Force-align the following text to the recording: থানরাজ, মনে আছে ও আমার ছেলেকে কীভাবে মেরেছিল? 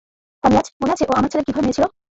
থানরাজ, 0.43 0.67
মনে 0.79 0.93
আছে 0.93 1.05
ও 1.05 1.17
আমার 1.17 1.31
ছেলেকে 1.31 1.47
কীভাবে 1.47 1.65
মেরেছিল? 1.65 1.85